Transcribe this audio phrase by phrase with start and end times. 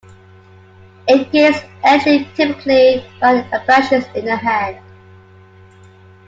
[1.07, 4.79] It gains entry typically by abrasions in the hand.